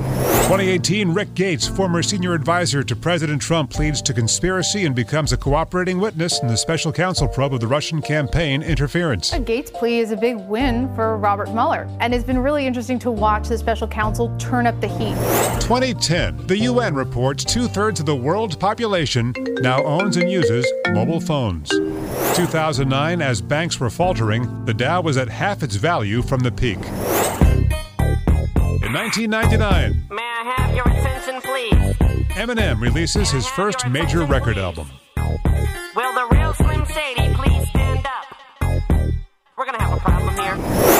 2018, 0.45 1.11
Rick 1.11 1.33
Gates, 1.33 1.67
former 1.67 2.03
senior 2.03 2.33
advisor 2.35 2.83
to 2.83 2.95
President 2.95 3.41
Trump, 3.41 3.71
pleads 3.71 4.03
to 4.03 4.13
conspiracy 4.13 4.85
and 4.85 4.93
becomes 4.93 5.33
a 5.33 5.37
cooperating 5.37 5.97
witness 5.97 6.39
in 6.41 6.47
the 6.47 6.57
special 6.57 6.91
counsel 6.91 7.27
probe 7.27 7.55
of 7.55 7.59
the 7.59 7.67
Russian 7.67 8.01
campaign 8.01 8.61
interference. 8.61 9.33
A 9.33 9.39
Gates 9.39 9.71
plea 9.71 9.99
is 9.99 10.11
a 10.11 10.17
big 10.17 10.37
win 10.37 10.93
for 10.93 11.17
Robert 11.17 11.49
Mueller, 11.49 11.89
and 11.99 12.13
it's 12.13 12.23
been 12.23 12.37
really 12.37 12.67
interesting 12.67 12.99
to 12.99 13.09
watch 13.09 13.47
the 13.47 13.57
special 13.57 13.87
counsel 13.87 14.35
turn 14.37 14.67
up 14.67 14.79
the 14.79 14.87
heat. 14.87 15.15
2010, 15.61 16.45
the 16.45 16.59
UN 16.59 16.93
reports 16.93 17.43
two 17.43 17.67
thirds 17.67 17.94
thirds 17.95 17.99
of 18.01 18.05
the 18.05 18.15
world's 18.15 18.57
population 18.57 19.33
now 19.61 19.81
owns 19.83 20.17
and 20.17 20.29
uses 20.29 20.65
mobile 20.89 21.21
phones. 21.21 21.69
2009, 22.35 23.21
as 23.21 23.41
banks 23.41 23.79
were 23.79 23.89
faltering, 23.89 24.65
the 24.65 24.73
Dow 24.73 24.99
was 25.01 25.15
at 25.17 25.29
half 25.29 25.63
its 25.63 25.75
value 25.75 26.21
from 26.21 26.41
the 26.41 26.51
peak. 26.51 26.77
In 28.83 28.91
1999, 28.91 30.07
May 30.09 30.21
I 30.21 30.53
have 30.57 30.75
your 30.75 30.87
attention, 30.89 31.41
please? 31.41 31.95
Eminem 32.35 32.81
releases 32.81 33.31
his 33.31 33.47
first 33.47 33.87
major 33.87 34.25
record 34.25 34.57
album. 34.57 34.89
Will 35.95 36.13
the 36.13 36.27
real 36.31 36.53
Slim 36.53 36.85
Shady 36.87 37.33
please 37.33 37.69
stand 37.69 38.05
up? 38.05 38.25
We're 39.57 39.65
gonna 39.65 39.81
have 39.81 39.97
a 39.97 40.01
problem 40.01 40.35
here. 40.35 40.94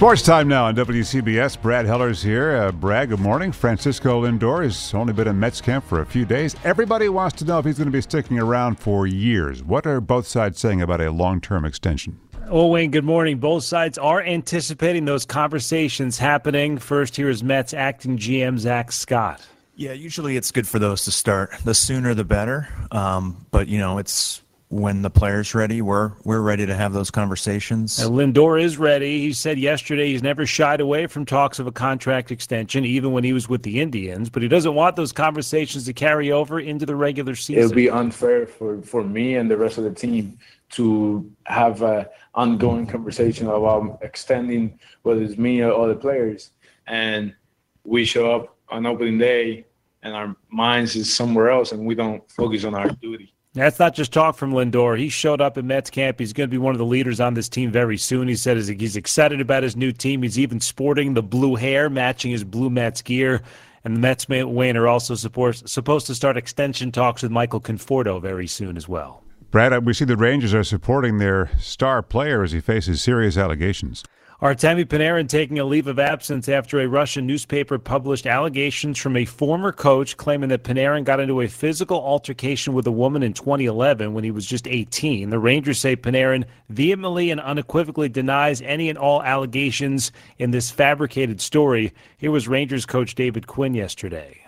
Sports 0.00 0.22
time 0.22 0.48
now 0.48 0.64
on 0.64 0.74
WCBS. 0.76 1.60
Brad 1.60 1.84
Heller's 1.84 2.22
here. 2.22 2.56
Uh, 2.56 2.72
Brad, 2.72 3.10
good 3.10 3.20
morning. 3.20 3.52
Francisco 3.52 4.22
Lindor 4.24 4.62
has 4.62 4.94
only 4.94 5.12
been 5.12 5.28
in 5.28 5.38
Mets 5.38 5.60
camp 5.60 5.84
for 5.84 6.00
a 6.00 6.06
few 6.06 6.24
days. 6.24 6.56
Everybody 6.64 7.10
wants 7.10 7.36
to 7.40 7.44
know 7.44 7.58
if 7.58 7.66
he's 7.66 7.76
going 7.76 7.84
to 7.84 7.92
be 7.92 8.00
sticking 8.00 8.38
around 8.38 8.76
for 8.76 9.06
years. 9.06 9.62
What 9.62 9.86
are 9.86 10.00
both 10.00 10.26
sides 10.26 10.58
saying 10.58 10.80
about 10.80 11.02
a 11.02 11.10
long 11.10 11.42
term 11.42 11.66
extension? 11.66 12.18
Well, 12.48 12.70
Wayne, 12.70 12.90
good 12.90 13.04
morning. 13.04 13.40
Both 13.40 13.64
sides 13.64 13.98
are 13.98 14.22
anticipating 14.22 15.04
those 15.04 15.26
conversations 15.26 16.16
happening. 16.16 16.78
First, 16.78 17.14
here 17.14 17.28
is 17.28 17.44
Mets 17.44 17.74
acting 17.74 18.16
GM 18.16 18.58
Zack 18.58 18.92
Scott. 18.92 19.46
Yeah, 19.76 19.92
usually 19.92 20.38
it's 20.38 20.50
good 20.50 20.66
for 20.66 20.78
those 20.78 21.04
to 21.04 21.10
start. 21.10 21.52
The 21.64 21.74
sooner 21.74 22.14
the 22.14 22.24
better. 22.24 22.70
Um, 22.90 23.44
but, 23.50 23.68
you 23.68 23.78
know, 23.78 23.98
it's 23.98 24.40
when 24.70 25.02
the 25.02 25.10
player's 25.10 25.52
ready, 25.52 25.82
we're 25.82 26.12
we're 26.22 26.40
ready 26.40 26.64
to 26.64 26.74
have 26.74 26.92
those 26.92 27.10
conversations. 27.10 27.98
And 27.98 28.14
Lindor 28.14 28.62
is 28.62 28.78
ready. 28.78 29.18
He 29.18 29.32
said 29.32 29.58
yesterday 29.58 30.12
he's 30.12 30.22
never 30.22 30.46
shied 30.46 30.80
away 30.80 31.08
from 31.08 31.26
talks 31.26 31.58
of 31.58 31.66
a 31.66 31.72
contract 31.72 32.30
extension, 32.30 32.84
even 32.84 33.10
when 33.10 33.24
he 33.24 33.32
was 33.32 33.48
with 33.48 33.64
the 33.64 33.80
Indians. 33.80 34.30
But 34.30 34.42
he 34.42 34.48
doesn't 34.48 34.74
want 34.74 34.94
those 34.94 35.10
conversations 35.10 35.86
to 35.86 35.92
carry 35.92 36.30
over 36.30 36.60
into 36.60 36.86
the 36.86 36.94
regular 36.94 37.34
season. 37.34 37.64
It 37.64 37.66
would 37.66 37.74
be 37.74 37.90
unfair 37.90 38.46
for, 38.46 38.80
for 38.82 39.02
me 39.02 39.34
and 39.34 39.50
the 39.50 39.56
rest 39.56 39.76
of 39.76 39.82
the 39.82 39.90
team 39.90 40.38
to 40.70 41.28
have 41.46 41.82
an 41.82 42.06
ongoing 42.36 42.86
conversation 42.86 43.48
about 43.48 43.98
extending 44.02 44.78
whether 45.02 45.20
it's 45.20 45.36
me 45.36 45.62
or 45.62 45.72
other 45.72 45.96
players, 45.96 46.52
and 46.86 47.34
we 47.82 48.04
show 48.04 48.30
up 48.30 48.56
on 48.68 48.86
opening 48.86 49.18
day 49.18 49.66
and 50.04 50.14
our 50.14 50.36
minds 50.48 50.94
is 50.94 51.12
somewhere 51.12 51.50
else, 51.50 51.72
and 51.72 51.84
we 51.84 51.96
don't 51.96 52.30
focus 52.30 52.64
on 52.64 52.74
our 52.74 52.88
duty. 52.88 53.34
That's 53.52 53.80
not 53.80 53.96
just 53.96 54.12
talk 54.12 54.36
from 54.36 54.52
Lindor. 54.52 54.96
He 54.96 55.08
showed 55.08 55.40
up 55.40 55.58
at 55.58 55.64
Mets 55.64 55.90
camp. 55.90 56.20
He's 56.20 56.32
going 56.32 56.48
to 56.48 56.52
be 56.52 56.58
one 56.58 56.72
of 56.72 56.78
the 56.78 56.84
leaders 56.84 57.18
on 57.18 57.34
this 57.34 57.48
team 57.48 57.72
very 57.72 57.96
soon. 57.96 58.28
He 58.28 58.36
said 58.36 58.56
he's 58.56 58.96
excited 58.96 59.40
about 59.40 59.64
his 59.64 59.74
new 59.74 59.90
team. 59.90 60.22
He's 60.22 60.38
even 60.38 60.60
sporting 60.60 61.14
the 61.14 61.22
blue 61.22 61.56
hair, 61.56 61.90
matching 61.90 62.30
his 62.30 62.44
blue 62.44 62.70
Mets 62.70 63.02
gear. 63.02 63.42
And 63.82 63.96
the 63.96 64.00
Mets, 64.00 64.28
Wayne, 64.28 64.76
are 64.76 64.86
also 64.86 65.16
supposed 65.16 66.06
to 66.06 66.14
start 66.14 66.36
extension 66.36 66.92
talks 66.92 67.22
with 67.22 67.32
Michael 67.32 67.60
Conforto 67.60 68.22
very 68.22 68.46
soon 68.46 68.76
as 68.76 68.86
well. 68.86 69.24
Brad, 69.50 69.84
we 69.84 69.94
see 69.94 70.04
the 70.04 70.16
Rangers 70.16 70.54
are 70.54 70.62
supporting 70.62 71.18
their 71.18 71.50
star 71.58 72.02
player 72.02 72.44
as 72.44 72.52
he 72.52 72.60
faces 72.60 73.02
serious 73.02 73.36
allegations. 73.36 74.04
Artemi 74.40 74.86
Panarin 74.86 75.28
taking 75.28 75.58
a 75.58 75.66
leave 75.66 75.86
of 75.86 75.98
absence 75.98 76.48
after 76.48 76.80
a 76.80 76.88
Russian 76.88 77.26
newspaper 77.26 77.78
published 77.78 78.26
allegations 78.26 78.96
from 78.96 79.14
a 79.14 79.26
former 79.26 79.70
coach 79.70 80.16
claiming 80.16 80.48
that 80.48 80.64
Panarin 80.64 81.04
got 81.04 81.20
into 81.20 81.42
a 81.42 81.46
physical 81.46 81.98
altercation 81.98 82.72
with 82.72 82.86
a 82.86 82.90
woman 82.90 83.22
in 83.22 83.34
2011 83.34 84.14
when 84.14 84.24
he 84.24 84.30
was 84.30 84.46
just 84.46 84.66
18. 84.66 85.28
The 85.28 85.38
Rangers 85.38 85.78
say 85.78 85.94
Panarin 85.94 86.46
vehemently 86.70 87.30
and 87.30 87.38
unequivocally 87.38 88.08
denies 88.08 88.62
any 88.62 88.88
and 88.88 88.96
all 88.96 89.22
allegations 89.22 90.10
in 90.38 90.52
this 90.52 90.70
fabricated 90.70 91.42
story. 91.42 91.92
Here 92.16 92.30
was 92.30 92.48
Rangers 92.48 92.86
coach 92.86 93.14
David 93.14 93.46
Quinn 93.46 93.74
yesterday. 93.74 94.38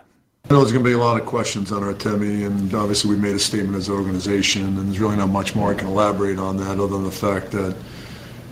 I 0.46 0.54
know 0.54 0.60
there's 0.60 0.72
going 0.72 0.84
to 0.84 0.88
be 0.88 0.94
a 0.94 0.98
lot 0.98 1.20
of 1.20 1.26
questions 1.26 1.70
on 1.70 1.82
Artemi, 1.82 2.46
and 2.46 2.72
obviously 2.72 3.10
we 3.10 3.20
made 3.20 3.36
a 3.36 3.38
statement 3.38 3.76
as 3.76 3.88
an 3.88 3.94
organization, 3.94 4.64
and 4.64 4.88
there's 4.88 4.98
really 4.98 5.16
not 5.16 5.28
much 5.28 5.54
more 5.54 5.70
I 5.70 5.74
can 5.74 5.88
elaborate 5.88 6.38
on 6.38 6.56
that 6.56 6.80
other 6.80 6.86
than 6.86 7.04
the 7.04 7.10
fact 7.10 7.50
that 7.50 7.76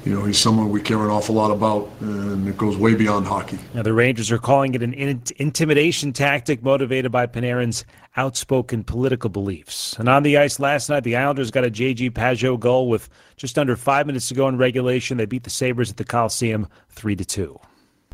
you 0.05 0.15
know, 0.15 0.25
he's 0.25 0.39
someone 0.39 0.71
we 0.71 0.81
care 0.81 0.99
an 0.99 1.11
awful 1.11 1.35
lot 1.35 1.51
about, 1.51 1.91
and 2.01 2.49
it 2.49 2.57
goes 2.57 2.77
way 2.77 2.95
beyond 2.95 3.27
hockey. 3.27 3.59
Now, 3.75 3.83
the 3.83 3.93
Rangers 3.93 4.31
are 4.31 4.39
calling 4.39 4.75
it 4.75 4.83
an 4.83 4.95
in- 4.95 5.23
intimidation 5.37 6.13
tactic 6.13 6.63
motivated 6.63 7.13
by 7.13 7.27
Panarin's 7.27 7.85
outspoken 8.17 8.83
political 8.83 9.29
beliefs. 9.29 9.99
And 9.99 10.09
on 10.09 10.23
the 10.23 10.39
ice 10.39 10.59
last 10.59 10.89
night, 10.89 11.05
the 11.05 11.17
Islanders 11.17 11.51
got 11.51 11.65
a 11.65 11.71
JG 11.71 12.13
Pageau 12.13 12.59
goal 12.59 12.89
with 12.89 13.09
just 13.37 13.59
under 13.59 13.77
five 13.77 14.07
minutes 14.07 14.29
to 14.29 14.35
go 14.35 14.49
in 14.49 14.57
regulation. 14.57 15.19
They 15.19 15.27
beat 15.27 15.45
the 15.45 15.51
Sabres 15.51 15.91
at 15.91 15.97
the 15.97 16.05
Coliseum 16.05 16.67
3 16.91 17.17
to 17.17 17.25
2. 17.25 17.61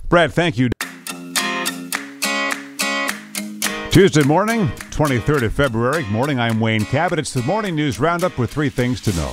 Brad, 0.09 0.33
thank 0.33 0.59
you. 0.59 0.71
Tuesday 3.90 4.25
morning, 4.25 4.66
23rd 4.90 5.45
of 5.45 5.55
February. 5.55 6.05
Morning, 6.11 6.38
I'm 6.38 6.61
Wayne 6.61 6.85
Cabot. 6.85 7.19
It's 7.19 7.33
the 7.33 7.43
morning 7.43 7.75
news 7.75 7.99
roundup 7.99 8.37
with 8.37 8.52
three 8.52 8.69
things 8.69 9.00
to 9.00 9.12
know. 9.16 9.33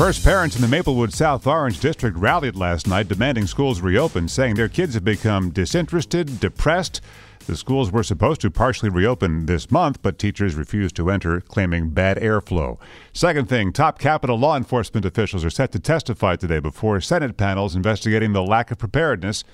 First, 0.00 0.24
parents 0.24 0.56
in 0.56 0.62
the 0.62 0.68
Maplewood 0.68 1.12
South 1.12 1.46
Orange 1.46 1.78
District 1.78 2.16
rallied 2.16 2.56
last 2.56 2.86
night 2.86 3.08
demanding 3.08 3.46
schools 3.46 3.82
reopen, 3.82 4.28
saying 4.28 4.54
their 4.54 4.66
kids 4.66 4.94
have 4.94 5.04
become 5.04 5.50
disinterested, 5.50 6.40
depressed. 6.40 7.02
The 7.46 7.54
schools 7.54 7.92
were 7.92 8.02
supposed 8.02 8.40
to 8.40 8.50
partially 8.50 8.88
reopen 8.88 9.44
this 9.44 9.70
month, 9.70 10.00
but 10.00 10.18
teachers 10.18 10.54
refused 10.54 10.96
to 10.96 11.10
enter, 11.10 11.42
claiming 11.42 11.90
bad 11.90 12.16
airflow. 12.16 12.78
Second 13.12 13.50
thing, 13.50 13.74
top 13.74 13.98
Capitol 13.98 14.38
law 14.38 14.56
enforcement 14.56 15.04
officials 15.04 15.44
are 15.44 15.50
set 15.50 15.70
to 15.72 15.78
testify 15.78 16.34
today 16.34 16.60
before 16.60 17.02
Senate 17.02 17.36
panels 17.36 17.76
investigating 17.76 18.32
the 18.32 18.42
lack 18.42 18.70
of 18.70 18.78
preparedness 18.78 19.44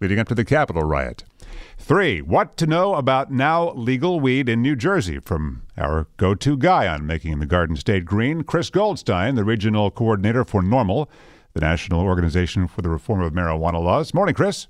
leading 0.00 0.20
up 0.20 0.28
to 0.28 0.36
the 0.36 0.44
Capitol 0.44 0.84
riot. 0.84 1.24
Three, 1.78 2.20
what 2.20 2.56
to 2.56 2.66
know 2.66 2.94
about 2.94 3.30
now 3.30 3.72
legal 3.72 4.20
weed 4.20 4.48
in 4.48 4.62
New 4.62 4.76
Jersey 4.76 5.18
from 5.20 5.62
our 5.76 6.06
go 6.16 6.34
to 6.34 6.56
guy 6.56 6.88
on 6.88 7.06
making 7.06 7.38
the 7.38 7.46
Garden 7.46 7.76
State 7.76 8.04
green, 8.04 8.42
Chris 8.42 8.70
Goldstein, 8.70 9.34
the 9.34 9.44
regional 9.44 9.90
coordinator 9.90 10.44
for 10.44 10.62
NORML, 10.62 11.08
the 11.54 11.60
National 11.60 12.00
Organization 12.00 12.66
for 12.66 12.82
the 12.82 12.88
Reform 12.88 13.20
of 13.20 13.32
Marijuana 13.32 13.82
Laws. 13.82 14.12
Morning, 14.12 14.34
Chris. 14.34 14.66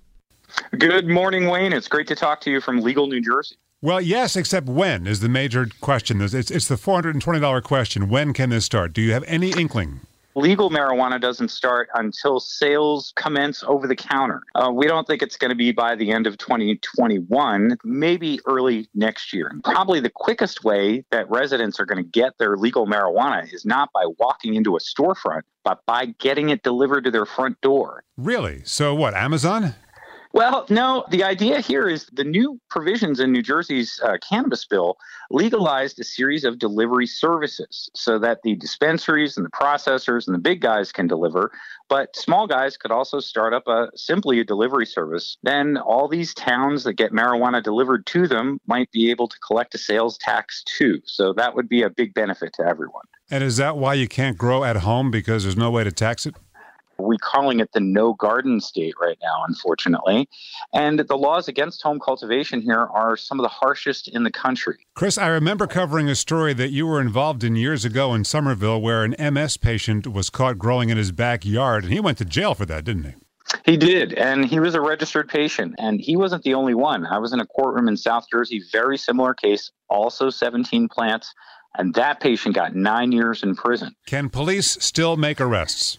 Good 0.79 1.09
morning, 1.09 1.49
Wayne. 1.49 1.73
It's 1.73 1.89
great 1.89 2.07
to 2.09 2.15
talk 2.15 2.41
to 2.43 2.51
you 2.51 2.61
from 2.61 2.81
legal 2.81 3.07
New 3.07 3.21
Jersey. 3.21 3.57
Well, 3.83 4.01
yes, 4.01 4.37
except 4.37 4.67
when 4.67 5.07
is 5.07 5.21
the 5.21 5.29
major 5.29 5.69
question. 5.81 6.21
It's, 6.21 6.35
it's 6.35 6.69
the 6.69 6.77
$420 6.77 7.63
question. 7.63 8.09
When 8.09 8.33
can 8.33 8.51
this 8.51 8.65
start? 8.65 8.93
Do 8.93 9.03
you 9.03 9.13
have 9.13 9.25
any 9.27 9.51
inkling? 9.51 10.01
Legal 10.37 10.71
marijuana 10.71 11.21
doesn't 11.21 11.49
start 11.49 11.89
until 11.95 12.39
sales 12.39 13.13
commence 13.17 13.65
over 13.67 13.89
the 13.89 13.97
counter. 13.97 14.43
Uh, 14.55 14.71
we 14.73 14.87
don't 14.87 15.07
think 15.07 15.23
it's 15.23 15.37
going 15.37 15.49
to 15.49 15.57
be 15.57 15.73
by 15.73 15.97
the 15.97 16.13
end 16.13 16.27
of 16.27 16.37
2021, 16.39 17.79
maybe 17.83 18.39
early 18.47 18.89
next 18.95 19.33
year. 19.33 19.51
Probably 19.65 19.99
the 19.99 20.11
quickest 20.11 20.63
way 20.63 21.05
that 21.11 21.29
residents 21.31 21.81
are 21.81 21.87
going 21.87 22.03
to 22.03 22.09
get 22.09 22.37
their 22.39 22.57
legal 22.57 22.87
marijuana 22.87 23.53
is 23.53 23.65
not 23.65 23.91
by 23.93 24.05
walking 24.19 24.55
into 24.55 24.77
a 24.77 24.79
storefront, 24.79 25.43
but 25.65 25.85
by 25.87 26.07
getting 26.19 26.51
it 26.51 26.63
delivered 26.63 27.05
to 27.05 27.11
their 27.11 27.27
front 27.27 27.61
door. 27.63 28.05
Really? 28.17 28.63
So 28.65 28.95
what, 28.95 29.15
Amazon? 29.15 29.75
Well, 30.37 30.67
no, 30.69 31.07
the 31.09 31.25
idea 31.25 31.63
here 31.63 31.89
is 31.89 32.11
the 32.13 32.23
new 32.23 32.61
provisions 32.69 33.21
in 33.21 33.33
New 33.33 33.41
Jersey's 33.41 33.99
uh, 34.05 34.19
cannabis 34.19 34.67
bill 34.67 34.99
legalized 35.31 35.99
a 35.99 36.05
series 36.05 36.45
of 36.45 36.59
delivery 36.59 37.07
services 37.07 37.89
so 37.95 38.19
that 38.19 38.43
the 38.43 38.55
dispensaries 38.55 39.39
and 39.39 39.47
the 39.47 39.51
processors 39.51 40.27
and 40.27 40.35
the 40.35 40.39
big 40.39 40.61
guys 40.61 40.93
can 40.93 41.07
deliver, 41.07 41.53
but 41.89 42.15
small 42.15 42.47
guys 42.47 42.77
could 42.77 42.91
also 42.91 43.19
start 43.19 43.55
up 43.55 43.67
a 43.67 43.89
simply 43.95 44.39
a 44.39 44.45
delivery 44.45 44.85
service. 44.85 45.39
Then 45.43 45.79
all 45.79 46.07
these 46.07 46.35
towns 46.35 46.85
that 46.85 46.99
get 46.99 47.13
marijuana 47.13 47.63
delivered 47.63 48.05
to 48.09 48.29
them 48.29 48.61
might 48.67 48.93
be 48.93 49.11
able 49.11 49.29
to 49.29 49.39
collect 49.39 49.75
a 49.75 49.79
sales 49.79 50.19
tax 50.19 50.63
too. 50.65 51.01
So 51.07 51.33
that 51.33 51.55
would 51.55 51.67
be 51.67 51.81
a 51.81 51.89
big 51.89 52.13
benefit 52.13 52.53
to 52.59 52.63
everyone. 52.63 53.05
And 53.31 53.43
is 53.43 53.57
that 53.57 53.79
why 53.79 53.95
you 53.95 54.07
can't 54.07 54.37
grow 54.37 54.65
at 54.65 54.77
home 54.77 55.11
because 55.11 55.45
there's 55.45 55.57
no 55.57 55.71
way 55.71 55.83
to 55.83 55.93
tax 55.93 56.27
it? 56.27 56.35
We're 56.99 57.19
calling 57.19 57.61
it 57.61 57.73
the 57.73 57.81
no 57.81 58.15
garden 58.15 58.61
state 58.61 58.95
right 59.01 59.19
now, 59.23 59.45
unfortunately. 59.47 60.29
And 60.73 61.01
the 61.01 61.17
laws 61.17 61.49
against 61.49 61.83
home 61.83 62.01
cultivation 62.01 62.61
here 62.61 62.81
are 62.81 63.17
some 63.17 63.39
of 63.39 63.45
the 63.45 63.49
harshest 63.49 64.09
in 64.09 64.25
the 64.25 64.31
country. 64.31 64.77
Chris, 64.95 65.19
I 65.19 65.29
remember 65.29 65.67
covering 65.67 66.09
a 66.09 66.15
story 66.15 66.55
that 66.55 66.71
you 66.71 66.87
were 66.87 67.01
involved 67.01 67.45
in 67.45 67.57
years 67.57 67.85
ago 67.85 68.15
in 68.15 68.25
Somerville 68.25 68.81
where 68.81 69.05
an 69.05 69.15
MS 69.19 69.57
patient 69.57 70.07
was 70.07 70.31
caught 70.31 70.59
growing 70.59 70.91
in 70.91 70.97
his 70.97 71.13
backyard, 71.13 71.85
and 71.85 71.93
he 71.93 72.01
went 72.01 72.19
to 72.19 72.25
jail 72.25 72.55
for 72.55 72.67
that, 72.67 72.85
didn't 72.85 73.05
he? 73.05 73.15
He 73.65 73.77
did, 73.77 74.13
and 74.15 74.45
he 74.45 74.59
was 74.59 74.75
a 74.75 74.81
registered 74.81 75.29
patient, 75.29 75.75
and 75.79 76.01
he 76.01 76.17
wasn't 76.17 76.43
the 76.43 76.55
only 76.55 76.75
one. 76.75 77.07
I 77.07 77.19
was 77.19 77.33
in 77.33 77.41
a 77.41 77.47
courtroom 77.47 77.89
in 77.89 77.97
South 77.97 78.27
Jersey, 78.31 78.63
very 78.73 78.99
similar 78.99 79.35
case, 79.35 79.71
also 79.89 80.31
17 80.31 80.89
plants, 80.89 81.33
and 81.77 81.95
that 81.95 82.21
patient 82.21 82.55
got 82.55 82.75
nine 82.75 83.13
years 83.13 83.43
in 83.43 83.55
prison. 83.55 83.95
Can 84.07 84.31
police 84.31 84.79
still 84.81 85.17
make 85.17 85.41
arrests? 85.41 85.99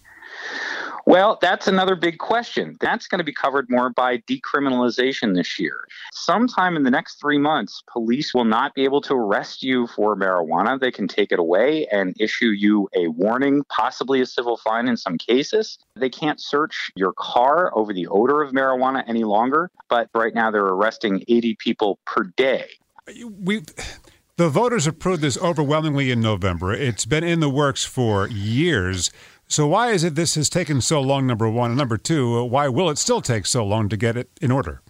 Well, 1.08 1.38
that's 1.42 1.70
another 1.70 1.96
big 1.96 2.18
question. 2.18 2.76
That's 2.82 3.08
going 3.08 3.20
to 3.20 3.24
be 3.24 3.32
covered 3.32 3.70
more 3.70 3.90
by 3.90 4.18
decriminalization 4.18 5.36
this 5.36 5.58
year. 5.58 5.88
Sometime 6.12 6.76
in 6.76 6.84
the 6.84 6.92
next 6.92 7.22
three 7.22 7.38
months, 7.38 7.82
police 7.90 8.34
will 8.34 8.44
not 8.44 8.76
be 8.76 8.84
able 8.84 9.00
to 9.04 9.14
arrest 9.14 9.64
you 9.64 9.88
for 9.88 10.18
marijuana. 10.18 10.78
They 10.78 10.92
can 10.92 11.08
take 11.08 11.32
it 11.32 11.40
away 11.40 11.88
and 11.94 12.14
issue 12.20 12.48
you 12.48 12.90
a 12.94 13.08
warning, 13.08 13.64
possibly 13.70 14.20
a 14.20 14.26
civil 14.26 14.58
fine 14.58 14.90
in 14.90 14.98
some 14.98 15.18
cases. 15.18 15.80
They 15.96 16.10
can't 16.10 16.42
search 16.42 16.92
your 16.98 17.14
car 17.14 17.72
over 17.74 17.94
the 17.94 18.08
odor 18.08 18.42
of 18.42 18.52
marijuana 18.52 19.06
any 19.08 19.24
longer, 19.24 19.72
but 19.88 20.10
right 20.14 20.36
now 20.36 20.52
they're 20.52 20.66
arresting 20.66 21.24
80 21.30 21.56
people 21.56 22.00
per 22.06 22.24
day. 22.36 22.68
We. 23.26 23.62
The 24.36 24.50
voters 24.50 24.86
approved 24.86 25.24
this 25.24 25.36
overwhelmingly 25.40 26.12
in 26.12 26.22
November. 26.22 26.72
It's 26.72 27.06
been 27.06 27.24
in 27.24 27.40
the 27.40 27.50
works 27.50 27.86
for 27.86 28.28
years. 28.28 29.10
So 29.50 29.66
why 29.66 29.92
is 29.92 30.04
it 30.04 30.16
this 30.16 30.36
has 30.36 30.50
taken 30.50 30.82
so 30.82 31.00
long, 31.00 31.26
number 31.26 31.50
one? 31.50 31.72
And 31.72 31.78
number 31.78 31.98
two, 31.98 32.44
why 32.44 32.68
will 32.68 32.90
it 32.90 32.98
still 32.98 33.22
take 33.22 33.46
so 33.46 33.66
long 33.66 33.88
to 33.88 33.96
get 33.96 34.18
it 34.18 34.30
in 34.42 34.52
order? 34.52 34.82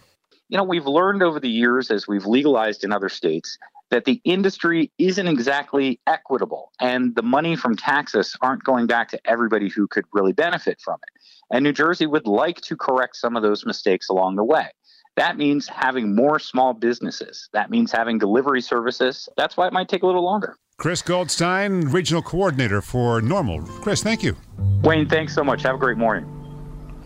You 0.50 0.58
know, 0.58 0.64
we've 0.64 0.88
learned 0.88 1.22
over 1.22 1.40
the 1.40 1.50
years 1.50 1.92
as 1.92 2.08
we've 2.08 2.26
legalized 2.26 2.84
in 2.84 2.92
other 2.92 3.10
states 3.10 3.58
that 3.92 4.06
the 4.06 4.20
industry 4.24 4.92
isn't 4.98 5.28
exactly 5.28 6.00
equitable 6.08 6.72
and 6.80 7.16
the 7.16 7.22
money 7.22 7.56
from 7.56 7.76
taxes 7.76 8.36
aren't 8.42 8.64
going 8.64 8.88
back 8.88 9.10
to 9.10 9.20
everybody 9.30 9.70
who 9.70 9.88
could 9.88 10.06
really 10.12 10.34
benefit 10.34 10.82
from 10.84 10.98
it. 11.04 11.22
And 11.52 11.64
New 11.64 11.72
Jersey 11.72 12.08
would 12.08 12.28
like 12.28 12.60
to 12.62 12.76
correct 12.76 13.16
some 13.16 13.38
of 13.38 13.44
those 13.44 13.66
mistakes 13.66 14.10
along 14.10 14.38
the 14.38 14.44
way. 14.44 14.70
That 15.18 15.38
means 15.38 15.68
having 15.68 16.16
more 16.16 16.40
small 16.40 16.74
businesses. 16.74 17.48
That 17.54 17.70
means 17.70 17.92
having 17.92 18.18
delivery 18.18 18.62
services. 18.62 19.30
That's 19.38 19.56
why 19.56 19.68
it 19.68 19.74
might 19.74 19.88
take 19.88 20.04
a 20.04 20.08
little 20.08 20.24
longer. 20.24 20.58
Chris 20.80 21.02
Goldstein, 21.02 21.88
Regional 21.90 22.22
Coordinator 22.22 22.84
for 22.84 23.20
NORML. 23.20 23.66
Chris, 23.82 24.04
thank 24.04 24.22
you. 24.22 24.38
Wayne, 24.84 25.10
thanks 25.10 25.34
so 25.34 25.44
much. 25.44 25.64
Have 25.64 25.74
a 25.74 25.78
great 25.80 25.98
morning. 25.98 26.32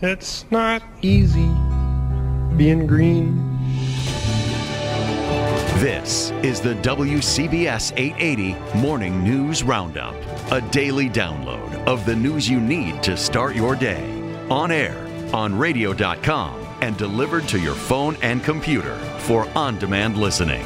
It's 0.01 0.43
not 0.51 0.83
easy 1.01 1.49
being 2.57 2.85
green. 2.85 3.37
This 5.79 6.31
is 6.43 6.59
the 6.59 6.73
WCBS 6.81 7.93
880 7.95 8.77
Morning 8.77 9.23
News 9.23 9.63
Roundup, 9.63 10.15
a 10.51 10.59
daily 10.69 11.09
download 11.09 11.73
of 11.85 12.05
the 12.05 12.15
news 12.15 12.49
you 12.49 12.59
need 12.59 13.01
to 13.03 13.15
start 13.15 13.55
your 13.55 13.77
day. 13.77 14.03
On 14.49 14.69
air, 14.69 14.97
on 15.33 15.57
radio.com, 15.57 16.59
and 16.81 16.97
delivered 16.97 17.47
to 17.47 17.57
your 17.57 17.75
phone 17.75 18.17
and 18.21 18.43
computer 18.43 18.97
for 19.19 19.47
on 19.57 19.79
demand 19.79 20.17
listening. 20.17 20.65